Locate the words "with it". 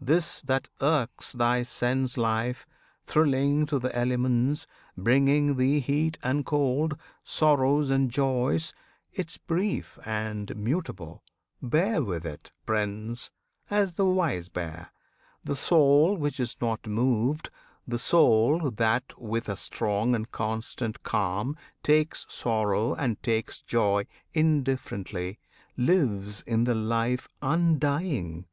12.02-12.50